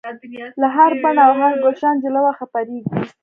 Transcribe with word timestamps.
له 0.61 0.67
هر 0.77 0.91
بڼ 1.03 1.15
او 1.25 1.31
هر 1.39 1.51
ګلشن 1.63 1.93
جلوه 2.03 2.31
خپریږي 2.39 3.01